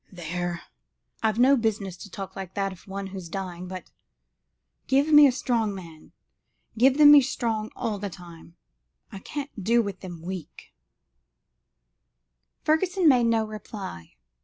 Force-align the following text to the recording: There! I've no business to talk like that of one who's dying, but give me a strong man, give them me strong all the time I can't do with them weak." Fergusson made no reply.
There! 0.11 0.61
I've 1.21 1.37
no 1.37 1.55
business 1.55 1.95
to 1.97 2.09
talk 2.09 2.35
like 2.35 2.55
that 2.55 2.71
of 2.71 2.87
one 2.87 3.05
who's 3.05 3.29
dying, 3.29 3.67
but 3.67 3.91
give 4.87 5.13
me 5.13 5.27
a 5.27 5.31
strong 5.31 5.75
man, 5.75 6.11
give 6.75 6.97
them 6.97 7.11
me 7.11 7.21
strong 7.21 7.69
all 7.75 7.99
the 7.99 8.09
time 8.09 8.55
I 9.11 9.19
can't 9.19 9.63
do 9.63 9.83
with 9.83 9.99
them 9.99 10.23
weak." 10.23 10.73
Fergusson 12.63 13.07
made 13.07 13.27
no 13.27 13.45
reply. 13.45 14.15